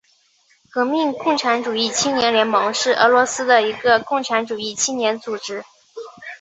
[0.71, 5.63] 革命共产主义青年联盟是俄罗斯的一个共产主义青年组织。